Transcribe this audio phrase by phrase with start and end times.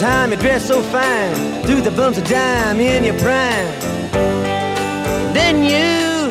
[0.00, 1.62] Time, you dress so fine.
[1.62, 3.68] Through the bumps of dime in your prime.
[5.34, 6.30] Then you.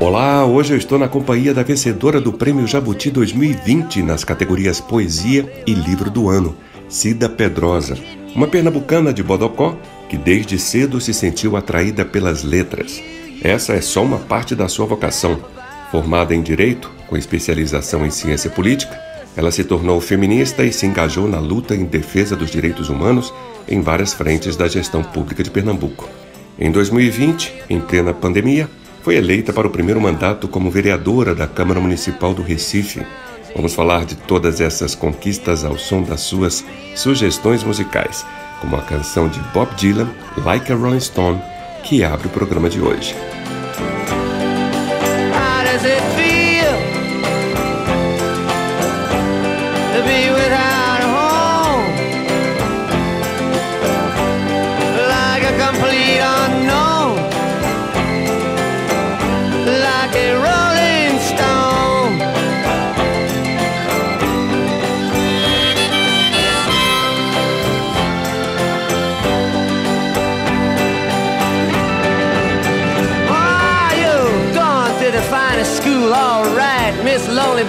[0.00, 5.52] Olá, hoje eu estou na companhia da vencedora do Prêmio Jabuti 2020 nas categorias Poesia
[5.66, 6.56] e Livro do Ano,
[6.88, 7.98] Cida Pedrosa,
[8.32, 9.76] uma pernambucana de Bodocó
[10.08, 13.02] que desde cedo se sentiu atraída pelas letras.
[13.42, 15.40] Essa é só uma parte da sua vocação.
[15.90, 19.07] Formada em Direito, com especialização em Ciência Política,
[19.38, 23.32] ela se tornou feminista e se engajou na luta em defesa dos direitos humanos
[23.68, 26.08] em várias frentes da gestão pública de Pernambuco.
[26.58, 28.68] Em 2020, em plena pandemia,
[29.00, 33.06] foi eleita para o primeiro mandato como vereadora da Câmara Municipal do Recife.
[33.54, 36.64] Vamos falar de todas essas conquistas ao som das suas
[36.96, 38.26] sugestões musicais,
[38.60, 40.08] como a canção de Bob Dylan,
[40.44, 41.40] Like a Rolling Stone,
[41.84, 43.14] que abre o programa de hoje.
[45.88, 46.37] lonely,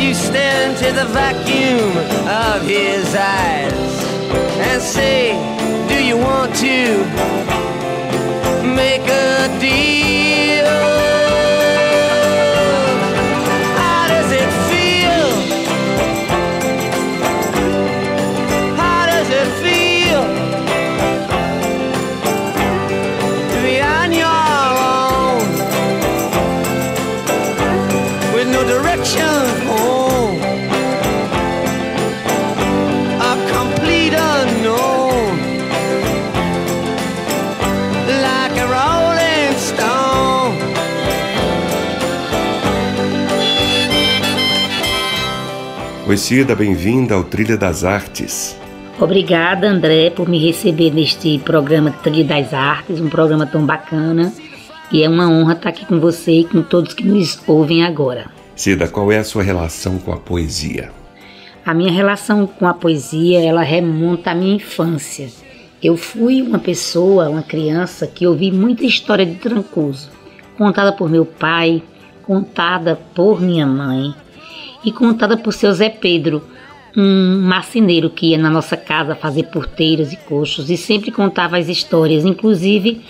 [0.00, 1.96] you stare into the vacuum
[2.26, 4.04] of his eyes
[4.66, 5.32] and say,
[5.88, 7.04] Do you want to
[8.74, 10.19] make a deal?
[46.10, 48.58] Oi, Cida, bem-vinda ao Trilha das Artes.
[48.98, 54.32] Obrigada, André, por me receber neste programa Trilha das Artes, um programa tão bacana.
[54.90, 58.28] E é uma honra estar aqui com você e com todos que nos ouvem agora.
[58.56, 60.90] Cida, qual é a sua relação com a poesia?
[61.64, 65.28] A minha relação com a poesia, ela remonta à minha infância.
[65.80, 70.10] Eu fui uma pessoa, uma criança que ouvi muita história de Trancoso,
[70.58, 71.80] contada por meu pai,
[72.26, 74.12] contada por minha mãe
[74.84, 76.42] e contada por seu Zé Pedro,
[76.96, 81.68] um marceneiro que ia na nossa casa fazer porteiras e coxos e sempre contava as
[81.68, 83.00] histórias, inclusive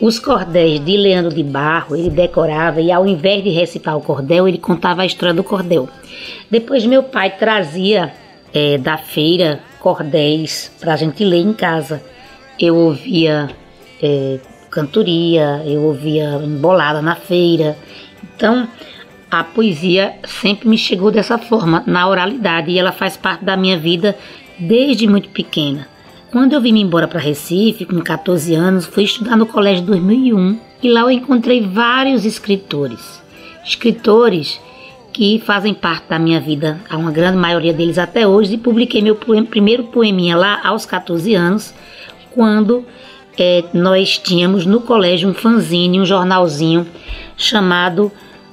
[0.00, 4.48] os cordéis de Leandro de Barro, ele decorava e ao invés de recitar o cordel,
[4.48, 5.88] ele contava a história do cordel.
[6.50, 8.12] Depois meu pai trazia
[8.52, 12.02] é, da feira cordéis para a gente ler em casa.
[12.58, 13.50] Eu ouvia
[14.02, 14.38] é,
[14.70, 17.76] cantoria, eu ouvia embolada na feira.
[18.34, 18.66] Então
[19.30, 23.78] a poesia sempre me chegou dessa forma, na oralidade, e ela faz parte da minha
[23.78, 24.16] vida
[24.58, 25.86] desde muito pequena.
[26.32, 30.88] Quando eu vim embora para Recife, com 14 anos, fui estudar no colégio 2001 e
[30.88, 33.20] lá eu encontrei vários escritores.
[33.64, 34.60] Escritores
[35.12, 39.02] que fazem parte da minha vida, a uma grande maioria deles até hoje, e publiquei
[39.02, 41.74] meu poema, primeiro poeminha lá aos 14 anos,
[42.30, 42.84] quando
[43.36, 46.86] é, nós tínhamos no colégio um fanzine, um jornalzinho
[47.36, 48.12] chamado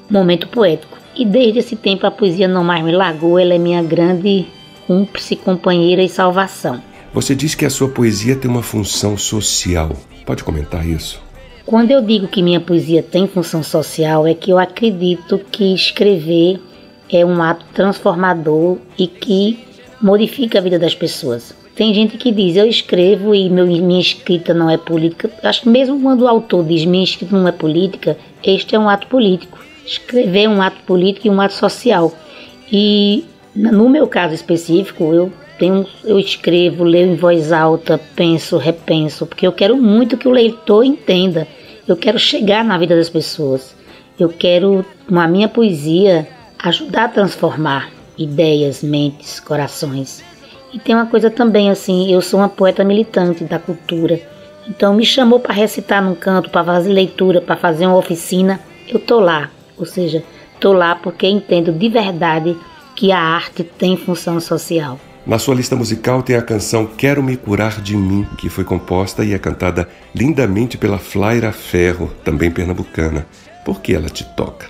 [0.10, 0.98] momento poético.
[1.16, 4.46] E desde esse tempo a poesia não mais me largou, ela é minha grande
[4.86, 6.82] cúmplice, companheira e salvação.
[7.14, 9.92] Você diz que a sua poesia tem uma função social.
[10.26, 11.22] Pode comentar isso?
[11.66, 16.62] Quando eu digo que minha poesia tem função social, é que eu acredito que escrever
[17.10, 19.60] é um ato transformador e que
[20.02, 21.56] modifica a vida das pessoas.
[21.76, 25.30] Tem gente que diz, eu escrevo e meu, minha escrita não é política.
[25.44, 28.90] Acho que mesmo quando o autor diz minha escrita não é política, este é um
[28.90, 29.60] ato político.
[29.88, 32.14] Escrever um ato político e um ato social.
[32.72, 33.26] E
[33.56, 39.48] no meu caso específico, eu tenho, eu escrevo, leio em voz alta, penso, repenso, porque
[39.48, 41.48] eu quero muito que o leitor entenda.
[41.88, 43.76] Eu quero chegar na vida das pessoas.
[44.20, 46.28] Eu quero, com a minha poesia,
[46.60, 50.24] ajudar a transformar ideias, mentes, corações.
[50.74, 54.20] E tem uma coisa também assim, eu sou uma poeta militante da cultura.
[54.68, 59.00] Então me chamou para recitar num canto, para fazer leitura, para fazer uma oficina, eu
[59.00, 59.50] tô lá.
[59.78, 60.24] Ou seja,
[60.60, 62.58] tô lá porque entendo de verdade
[62.96, 65.00] que a arte tem função social.
[65.26, 69.26] Na sua lista musical tem a canção Quero Me Curar de Mim, que foi composta
[69.26, 73.28] e é cantada lindamente pela Flaira Ferro, também pernambucana.
[73.66, 74.68] Por que ela te toca?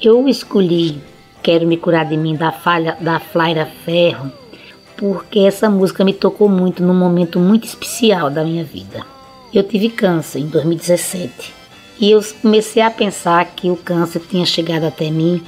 [0.00, 1.00] Eu escolhi
[1.42, 4.30] Quero Me Curar de Mim da, falha, da Flaira Ferro
[4.96, 9.04] porque essa música me tocou muito num momento muito especial da minha vida.
[9.52, 11.63] Eu tive câncer em 2017
[12.00, 15.42] e eu comecei a pensar que o câncer tinha chegado até mim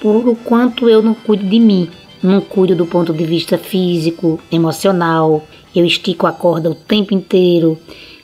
[0.00, 1.88] por o quanto eu não cuido de mim.
[2.22, 5.46] Não cuido do ponto de vista físico, emocional.
[5.74, 7.78] Eu estico a corda o tempo inteiro.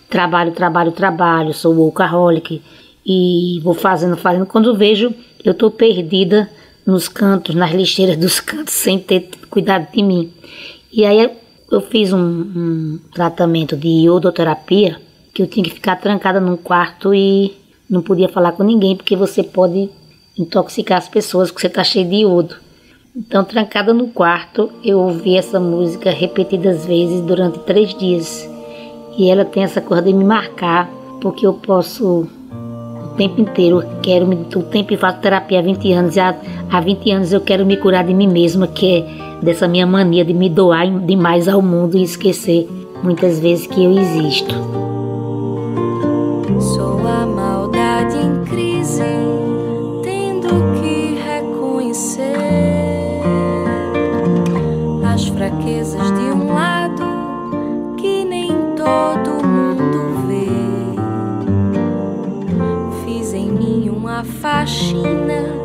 [0.08, 1.54] Trabalho, trabalho, trabalho.
[1.54, 2.60] Sou workaholic.
[3.06, 4.46] E vou fazendo, fazendo.
[4.46, 5.12] Quando vejo,
[5.44, 6.50] eu estou perdida
[6.84, 10.30] nos cantos, nas lixeiras dos cantos, sem ter cuidado de mim.
[10.92, 11.30] E aí
[11.70, 15.00] eu fiz um, um tratamento de iodoterapia
[15.32, 17.59] que eu tinha que ficar trancada num quarto e
[17.90, 19.90] não podia falar com ninguém, porque você pode
[20.38, 22.54] intoxicar as pessoas, porque você está cheio de iodo.
[23.16, 28.48] Então, trancada no quarto, eu ouvi essa música repetidas vezes durante três dias.
[29.18, 30.88] E ela tem essa coisa de me marcar,
[31.20, 32.28] porque eu posso
[33.04, 36.36] o tempo inteiro, quero me, o tempo faço terapia há 20 anos, e há,
[36.70, 40.24] há 20 anos eu quero me curar de mim mesma, que é dessa minha mania
[40.24, 42.68] de me doar demais ao mundo e esquecer
[43.02, 44.54] muitas vezes que eu existo.
[64.42, 65.59] Faxina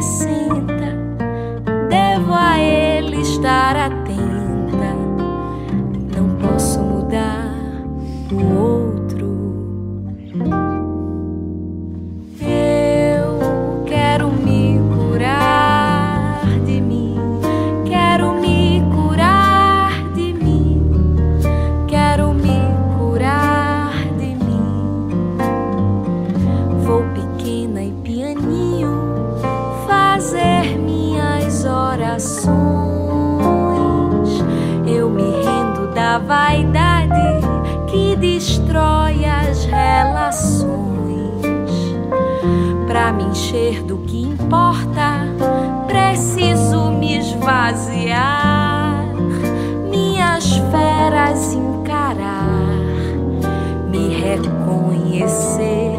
[0.00, 0.73] metro
[55.14, 55.94] reconhecer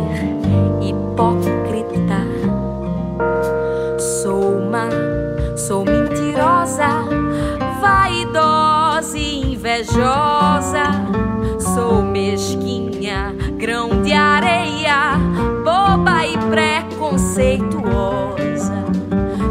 [0.81, 2.19] hipócrita.
[3.97, 4.89] Sou má,
[5.55, 7.05] sou mentirosa,
[7.79, 10.83] vaidosa e invejosa.
[11.59, 15.17] Sou mesquinha, grão de areia,
[15.63, 18.75] boba e preconceituosa.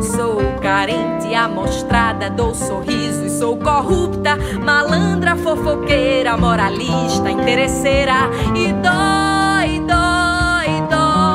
[0.03, 9.14] Sou carente, amostrada, dou sorriso e sou corrupta, malandra, fofoqueira, moralista, interesseira e dói,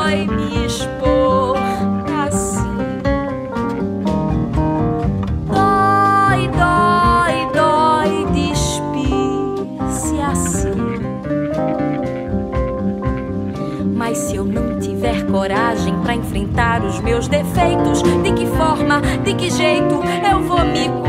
[0.09, 1.55] dói me expor
[2.25, 2.57] assim.
[5.47, 10.99] Dói, dói, dói, despir-se assim.
[13.95, 18.01] Mas se eu não tiver coragem pra enfrentar os meus defeitos.
[18.01, 20.01] De que forma, de que jeito
[20.31, 21.08] eu vou me curar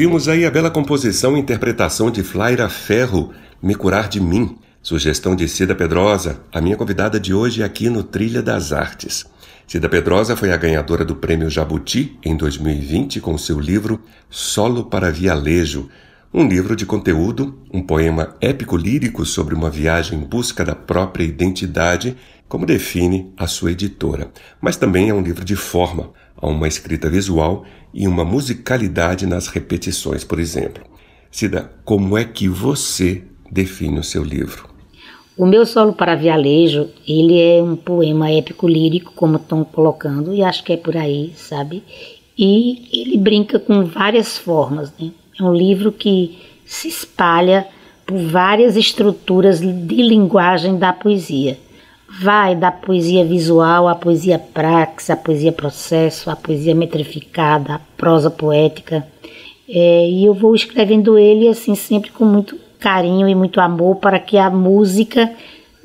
[0.00, 5.36] Ouvimos aí a bela composição e interpretação de Flaira Ferro, Me Curar de Mim, sugestão
[5.36, 9.26] de Cida Pedrosa, a minha convidada de hoje aqui no Trilha das Artes.
[9.66, 15.10] Cida Pedrosa foi a ganhadora do Prêmio Jabuti em 2020 com seu livro Solo para
[15.10, 15.90] Vialejo,
[16.32, 22.16] um livro de conteúdo, um poema épico-lírico sobre uma viagem em busca da própria identidade,
[22.48, 24.30] como define a sua editora.
[24.62, 26.10] Mas também é um livro de forma,
[26.40, 30.84] a uma escrita visual e uma musicalidade nas repetições, por exemplo.
[31.30, 34.68] Cida, como é que você define o seu livro?
[35.36, 40.42] O meu solo para vialejo, ele é um poema épico lírico, como estão colocando, e
[40.42, 41.82] acho que é por aí, sabe?
[42.36, 45.10] E ele brinca com várias formas, né?
[45.38, 47.66] É um livro que se espalha
[48.06, 51.58] por várias estruturas de linguagem da poesia.
[52.18, 58.28] Vai da poesia visual à poesia praxe, à poesia processo, à poesia metrificada, à prosa
[58.28, 59.06] poética.
[59.68, 64.18] É, e eu vou escrevendo ele assim sempre com muito carinho e muito amor para
[64.18, 65.30] que a música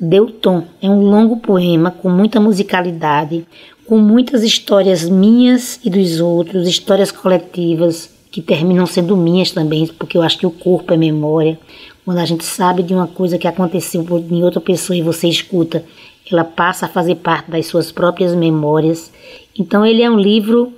[0.00, 0.64] dê o tom.
[0.82, 3.46] É um longo poema com muita musicalidade,
[3.86, 10.18] com muitas histórias minhas e dos outros, histórias coletivas que terminam sendo minhas também, porque
[10.18, 11.58] eu acho que o corpo é memória.
[12.04, 15.84] Quando a gente sabe de uma coisa que aconteceu em outra pessoa e você escuta
[16.30, 19.12] ela passa a fazer parte das suas próprias memórias.
[19.58, 20.72] Então, ele é um livro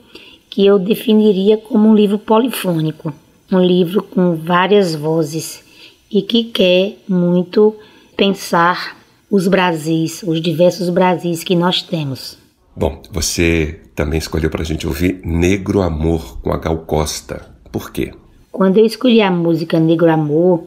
[0.50, 3.12] que eu definiria como um livro polifônico,
[3.50, 5.64] um livro com várias vozes
[6.10, 7.74] e que quer muito
[8.16, 8.96] pensar
[9.30, 12.38] os Brasis, os diversos Brasis que nós temos.
[12.74, 17.46] Bom, você também escolheu para a gente ouvir Negro Amor com a Gal Costa.
[17.70, 18.12] Por quê?
[18.50, 20.64] Quando eu escolhi a música Negro Amor,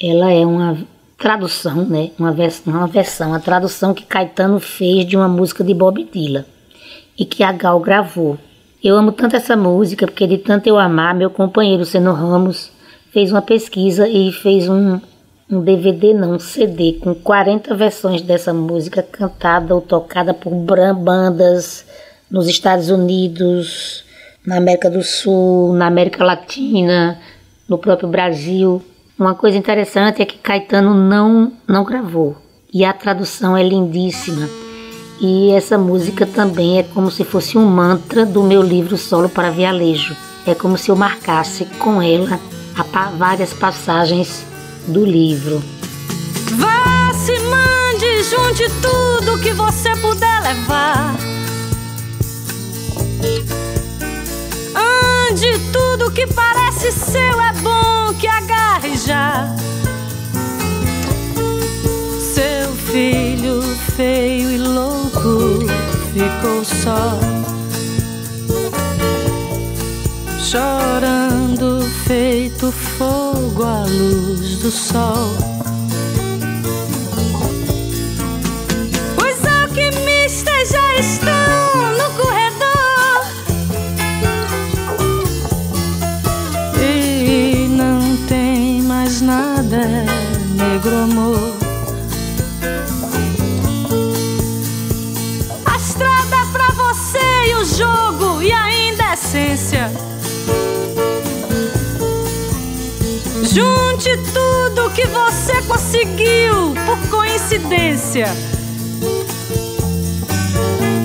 [0.00, 0.78] ela é uma
[1.20, 2.10] tradução, né?
[2.18, 6.46] Uma versão, uma versão, a tradução que Caetano fez de uma música de Bob Dylan
[7.16, 8.38] e que a Gal gravou.
[8.82, 12.72] Eu amo tanto essa música porque de tanto eu amar, meu companheiro Seno Ramos
[13.12, 14.98] fez uma pesquisa e fez um,
[15.50, 21.84] um DVD, não, um CD com 40 versões dessa música cantada ou tocada por bandas
[22.30, 24.06] nos Estados Unidos,
[24.46, 27.20] na América do Sul, na América Latina,
[27.68, 28.82] no próprio Brasil.
[29.20, 32.38] Uma coisa interessante é que Caetano não, não gravou
[32.72, 34.48] e a tradução é lindíssima.
[35.20, 39.50] E essa música também é como se fosse um mantra do meu livro Solo para
[39.50, 40.16] Vialejo.
[40.46, 42.40] É como se eu marcasse com ela
[43.18, 44.42] várias passagens
[44.88, 45.62] do livro.
[46.52, 51.19] Vá, se mande, junte tudo que você puder levar.
[55.72, 59.46] Tudo que parece seu é bom que agarre já.
[62.34, 63.62] Seu filho
[63.96, 65.66] feio e louco
[66.12, 67.18] ficou só.
[70.38, 75.59] Chorando, feito fogo à luz do sol.
[90.80, 91.54] Negro amor.
[95.66, 97.18] A estrada pra você
[97.50, 99.90] e o jogo e a essência.
[103.42, 108.28] Junte tudo que você conseguiu por coincidência.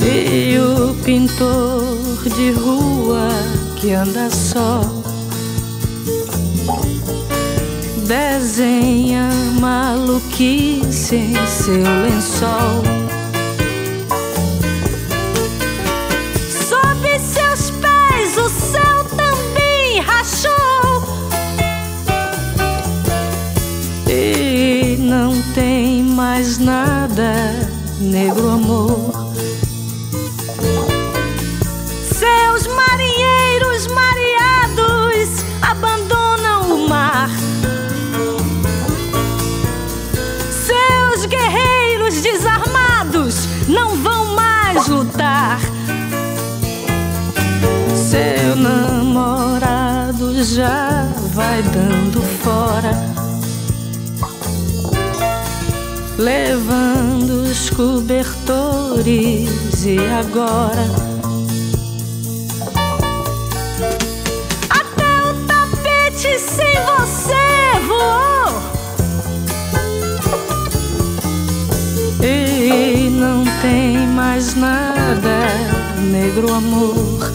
[0.01, 3.27] E o pintor de rua
[3.75, 5.04] que anda só
[8.05, 13.04] desenha maluquice em seu lençol.
[50.53, 52.91] Já vai dando fora,
[56.19, 59.49] levando os cobertores
[59.83, 60.85] e agora.
[64.69, 68.61] Até o tapete sem você voou.
[72.21, 75.49] E não tem mais nada,
[76.11, 77.33] negro amor.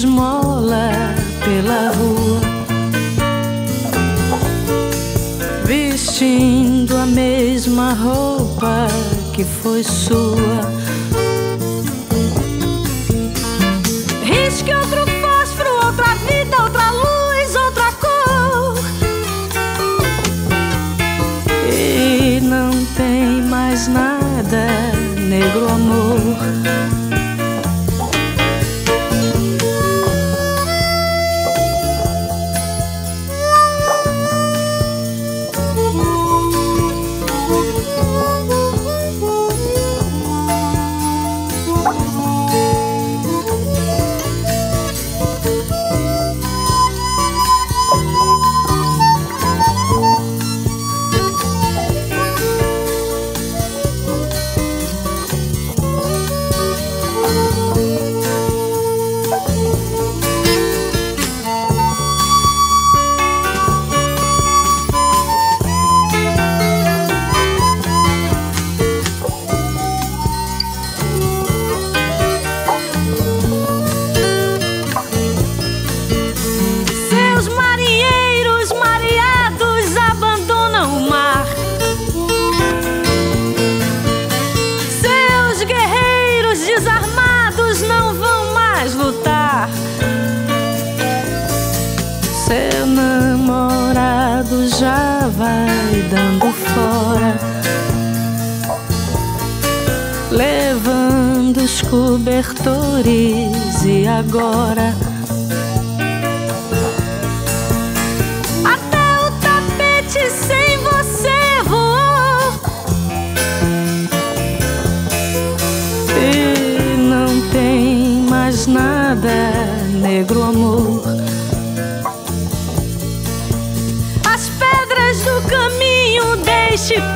[0.00, 1.14] Esmola
[1.44, 2.40] pela rua,
[5.66, 8.86] vestindo a mesma roupa
[9.34, 10.80] que foi sua.
[14.64, 18.74] que outro fósforo, outra vida, outra luz, outra cor.
[21.72, 24.79] E não tem mais nada,
[101.90, 103.84] cobertores.
[103.84, 104.94] E agora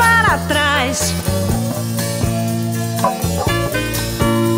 [0.04, 1.14] para trás.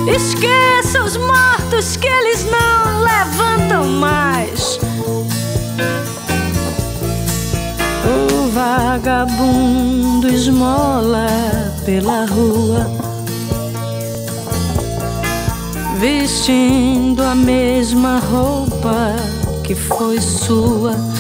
[0.09, 4.79] Esqueça os mortos que eles não levantam mais.
[8.05, 11.27] O vagabundo esmola
[11.85, 12.91] pela rua,
[16.01, 19.15] vestindo a mesma roupa
[19.63, 21.16] que foi sua.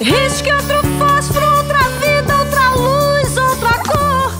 [0.00, 4.32] Risque outro fósforo, outra vida, outra luz, outra cor.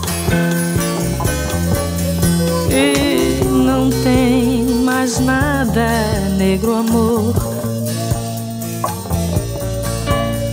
[2.71, 5.87] E não tem mais nada,
[6.35, 7.35] negro amor.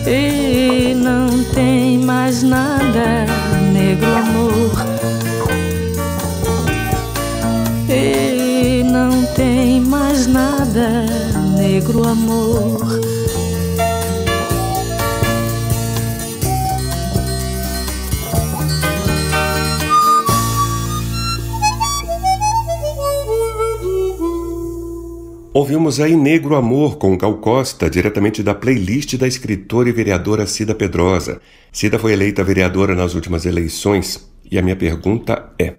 [0.07, 3.25] E não tem mais nada,
[3.73, 4.73] negro amor.
[7.89, 11.07] E não tem mais nada,
[11.57, 13.01] negro amor.
[25.59, 30.73] Ouvimos aí Negro Amor com Gal Costa, diretamente da playlist da escritora e vereadora Cida
[30.73, 31.41] Pedrosa.
[31.73, 35.75] Cida foi eleita vereadora nas últimas eleições e a minha pergunta é: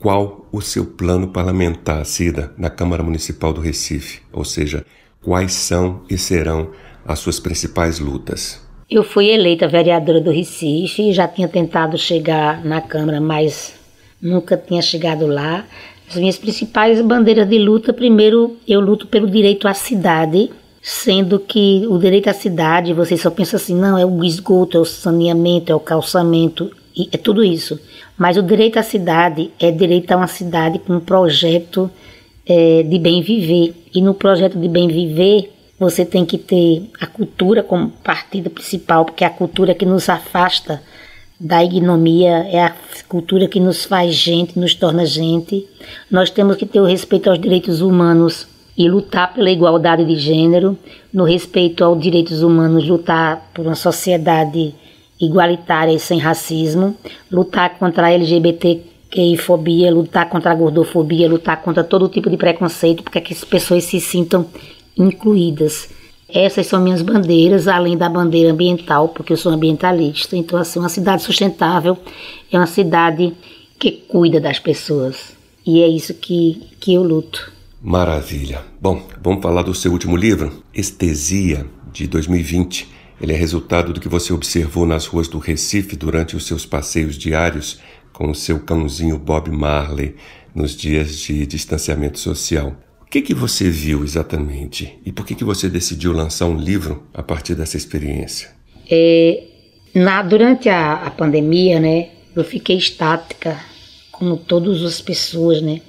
[0.00, 4.20] qual o seu plano parlamentar, Cida, na Câmara Municipal do Recife?
[4.32, 4.84] Ou seja,
[5.22, 6.72] quais são e serão
[7.06, 8.60] as suas principais lutas?
[8.90, 13.74] Eu fui eleita vereadora do Recife e já tinha tentado chegar na Câmara, mas
[14.20, 15.64] nunca tinha chegado lá.
[16.10, 20.50] As minhas principais bandeiras de luta, primeiro, eu luto pelo direito à cidade,
[20.82, 24.80] sendo que o direito à cidade, você só pensa assim, não, é o esgoto, é
[24.80, 26.68] o saneamento, é o calçamento,
[27.12, 27.78] é tudo isso.
[28.18, 31.88] Mas o direito à cidade é direito a uma cidade com um projeto
[32.44, 33.72] é, de bem viver.
[33.94, 39.04] E no projeto de bem viver, você tem que ter a cultura como partida principal,
[39.04, 40.82] porque é a cultura que nos afasta
[41.40, 42.74] da ignomia, é a
[43.08, 45.66] cultura que nos faz gente, nos torna gente.
[46.10, 50.76] Nós temos que ter o respeito aos direitos humanos e lutar pela igualdade de gênero,
[51.12, 54.74] no respeito aos direitos humanos, lutar por uma sociedade
[55.18, 56.94] igualitária e sem racismo,
[57.32, 63.20] lutar contra a LGBTQI-fobia, lutar contra a gordofobia, lutar contra todo tipo de preconceito, para
[63.20, 64.46] que as pessoas se sintam
[64.96, 65.88] incluídas.
[66.32, 70.36] Essas são minhas bandeiras, além da bandeira ambiental, porque eu sou ambientalista.
[70.36, 71.96] Então, assim, uma cidade sustentável
[72.50, 73.34] é uma cidade
[73.78, 75.32] que cuida das pessoas.
[75.66, 77.52] E é isso que, que eu luto.
[77.82, 78.62] Maravilha.
[78.80, 82.88] Bom, vamos falar do seu último livro, Estesia, de 2020.
[83.20, 87.16] Ele é resultado do que você observou nas ruas do Recife durante os seus passeios
[87.16, 87.78] diários
[88.12, 90.14] com o seu cãozinho Bob Marley
[90.54, 92.76] nos dias de distanciamento social.
[93.10, 97.20] Que, que você viu exatamente e por que, que você decidiu lançar um livro a
[97.24, 98.50] partir dessa experiência?
[98.88, 99.42] É,
[99.92, 103.58] na, durante a, a pandemia, né, eu fiquei estática,
[104.12, 105.80] como todas as pessoas, né?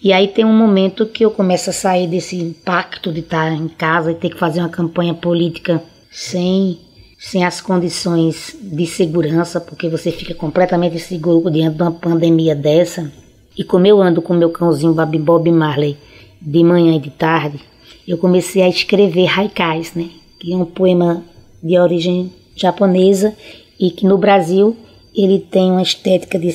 [0.00, 3.66] E aí tem um momento que eu começo a sair desse impacto de estar em
[3.66, 6.78] casa e ter que fazer uma campanha política sem,
[7.18, 13.10] sem as condições de segurança, porque você fica completamente seguro diante de uma pandemia dessa.
[13.56, 15.96] E como eu ando com meu cãozinho Bob Marley
[16.40, 17.60] de manhã e de tarde,
[18.06, 20.08] eu comecei a escrever haikais, né?
[20.38, 21.24] Que é um poema
[21.62, 23.34] de origem japonesa
[23.78, 24.76] e que no Brasil
[25.14, 26.54] ele tem uma estética de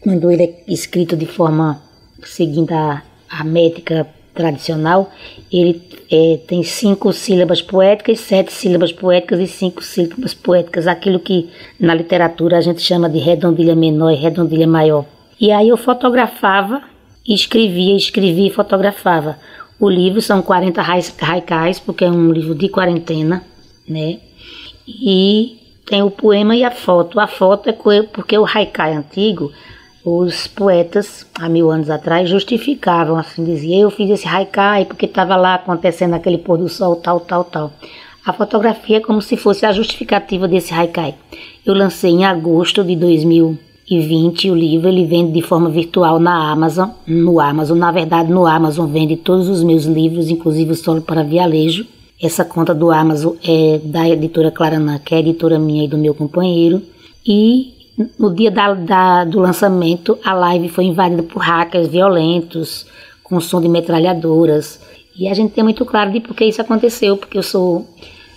[0.00, 1.82] quando ele é escrito de forma
[2.22, 5.10] seguindo a, a métrica tradicional,
[5.52, 11.50] ele é, tem cinco sílabas poéticas, sete sílabas poéticas e cinco sílabas poéticas, aquilo que
[11.78, 15.04] na literatura a gente chama de redondilha menor e redondilha maior.
[15.40, 16.82] E aí eu fotografava,
[17.26, 19.38] escrevia, escrevia e fotografava.
[19.78, 20.82] O livro são 40
[21.22, 23.44] haikais, porque é um livro de quarentena,
[23.88, 24.18] né?
[24.86, 27.18] E tem o poema e a foto.
[27.18, 29.50] A foto é porque o haikai antigo
[30.04, 35.36] os poetas, há mil anos atrás, justificavam, assim, diziam, eu fiz esse haikai porque estava
[35.36, 37.72] lá acontecendo aquele pôr do sol, tal, tal, tal.
[38.24, 41.14] A fotografia é como se fosse a justificativa desse haikai.
[41.64, 42.96] Eu lancei em agosto de
[43.90, 48.46] 2020 o livro, ele vende de forma virtual na Amazon, no Amazon, na verdade no
[48.46, 51.84] Amazon vende todos os meus livros, inclusive o Solo para Vialejo.
[52.22, 55.98] Essa conta do Amazon é da editora Claranã, que é a editora minha e do
[55.98, 56.80] meu companheiro.
[57.26, 57.74] E
[58.16, 62.86] no dia da, da, do lançamento, a live foi invadida por hackers violentos,
[63.24, 64.80] com som de metralhadoras.
[65.18, 67.86] E a gente tem muito claro de por que isso aconteceu, porque eu sou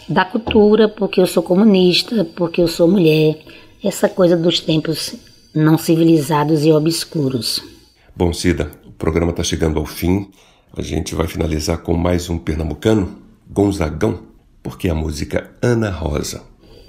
[0.09, 3.37] da cultura, porque eu sou comunista, porque eu sou mulher.
[3.83, 5.13] Essa coisa dos tempos
[5.53, 7.63] não civilizados e obscuros.
[8.15, 10.29] Bom, Cida, o programa está chegando ao fim.
[10.75, 13.17] A gente vai finalizar com mais um pernambucano,
[13.49, 14.19] Gonzagão,
[14.61, 16.41] porque a música Ana Rosa.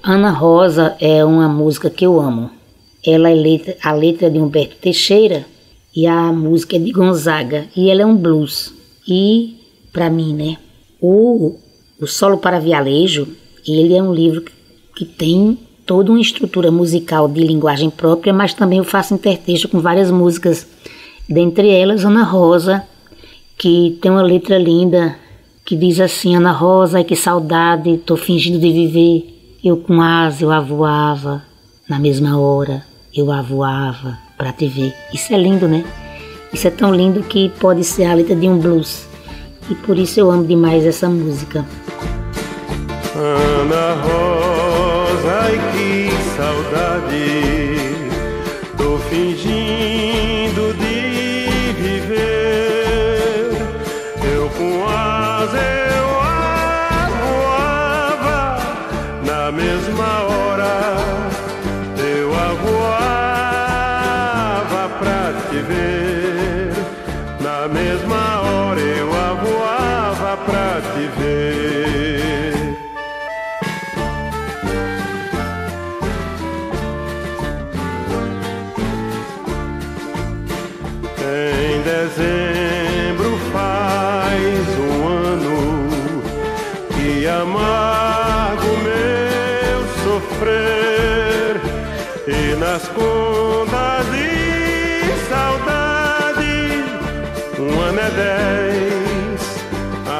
[0.03, 2.51] Ana Rosa é uma música que eu amo.
[3.07, 5.45] Ela é letra, a letra de Humberto Teixeira
[5.95, 7.67] e a música é de Gonzaga.
[7.77, 8.73] E ela é um blues.
[9.07, 9.59] E,
[9.93, 10.57] para mim, né,
[11.01, 11.59] o,
[12.01, 13.29] o Solo para Vialejo,
[13.67, 14.53] ele é um livro que,
[14.97, 19.81] que tem toda uma estrutura musical de linguagem própria, mas também eu faço intertexto com
[19.81, 20.67] várias músicas,
[21.29, 22.83] dentre elas Ana Rosa,
[23.57, 25.17] que tem uma letra linda
[25.65, 29.31] que diz assim: Ana Rosa, que saudade, tô fingindo de viver.
[29.63, 31.43] Eu com asa eu avoava
[31.89, 32.83] na mesma hora
[33.15, 34.93] eu avoava para te ver.
[35.13, 35.85] Isso é lindo, né?
[36.53, 39.07] Isso é tão lindo que pode ser a letra de um blues.
[39.71, 41.65] E por isso eu amo demais essa música.
[43.15, 45.64] Ana Rosa,
[47.11, 47.54] ai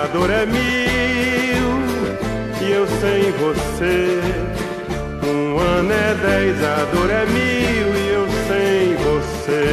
[0.07, 1.69] dor é mil,
[2.61, 4.21] e eu sem você.
[5.27, 9.65] Um ano é dez, a dor é mil, e eu sem você.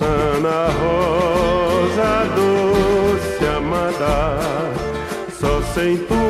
[0.00, 2.72] Ana Rosa doce
[5.74, 6.21] sem tu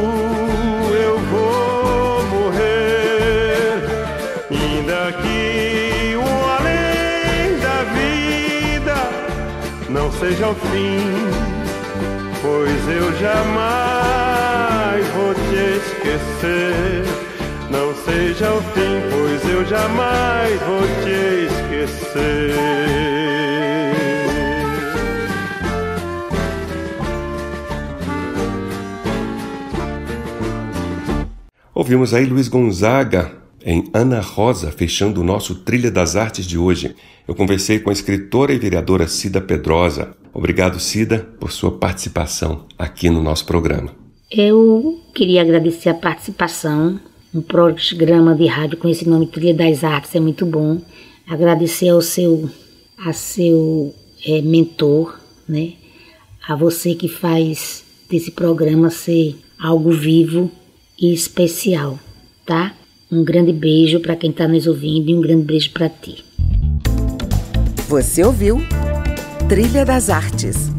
[10.22, 11.00] seja o fim,
[12.40, 17.04] pois eu jamais vou te esquecer.
[17.68, 22.54] Não seja o fim, pois eu jamais vou te esquecer.
[31.74, 36.94] Ouvimos aí Luiz Gonzaga em Ana Rosa, fechando o nosso Trilha das Artes de hoje.
[37.26, 40.16] Eu conversei com a escritora e vereadora Cida Pedrosa.
[40.34, 43.94] Obrigado, Cida, por sua participação aqui no nosso programa.
[44.30, 46.98] Eu queria agradecer a participação.
[47.34, 50.80] Um programa de rádio com esse nome Trilha das Artes é muito bom.
[51.28, 52.50] Agradecer ao seu,
[52.98, 53.94] a seu
[54.24, 55.74] é, mentor, né?
[56.46, 60.50] A você que faz desse programa ser algo vivo
[61.00, 61.98] e especial,
[62.44, 62.74] tá?
[63.12, 66.24] Um grande beijo para quem está nos ouvindo e um grande beijo para ti.
[67.86, 68.56] Você ouviu
[69.50, 70.70] Trilha das Artes